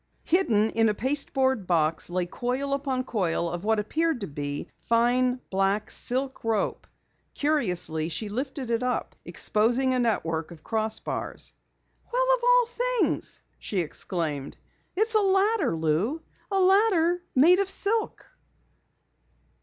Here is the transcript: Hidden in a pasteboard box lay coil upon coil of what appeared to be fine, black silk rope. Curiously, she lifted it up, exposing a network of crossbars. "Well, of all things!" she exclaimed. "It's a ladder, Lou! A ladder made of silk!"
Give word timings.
Hidden 0.23 0.71
in 0.71 0.89
a 0.89 0.95
pasteboard 0.95 1.67
box 1.67 2.09
lay 2.09 2.25
coil 2.25 2.73
upon 2.73 3.03
coil 3.03 3.47
of 3.47 3.63
what 3.63 3.77
appeared 3.79 4.21
to 4.21 4.27
be 4.27 4.67
fine, 4.79 5.39
black 5.51 5.91
silk 5.91 6.43
rope. 6.43 6.87
Curiously, 7.35 8.09
she 8.09 8.27
lifted 8.27 8.71
it 8.71 8.81
up, 8.81 9.15
exposing 9.25 9.93
a 9.93 9.99
network 9.99 10.49
of 10.49 10.63
crossbars. 10.63 11.53
"Well, 12.11 12.27
of 12.35 12.43
all 12.43 12.65
things!" 12.65 13.43
she 13.59 13.81
exclaimed. 13.81 14.57
"It's 14.95 15.13
a 15.13 15.21
ladder, 15.21 15.75
Lou! 15.77 16.23
A 16.49 16.59
ladder 16.59 17.21
made 17.35 17.59
of 17.59 17.69
silk!" 17.69 18.25